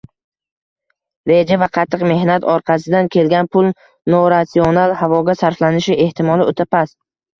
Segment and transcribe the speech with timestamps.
[1.31, 3.69] Reja va qattiq mehnat orqasidan kelgan pul
[4.15, 6.99] noratsional havoga sarflanishi ehtimoli o‘ta past.